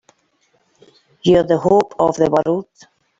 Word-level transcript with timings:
You're 1.21 1.43
the 1.43 1.59
hope 1.59 1.93
of 1.99 2.15
the 2.17 2.27
world! 2.31 2.65